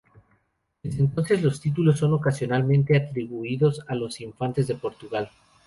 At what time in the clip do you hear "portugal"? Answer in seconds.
4.73-5.29